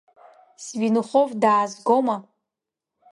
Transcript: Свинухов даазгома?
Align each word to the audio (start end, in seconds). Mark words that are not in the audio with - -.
Свинухов 0.65 1.29
даазгома? 1.41 2.17